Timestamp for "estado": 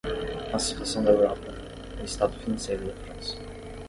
2.03-2.33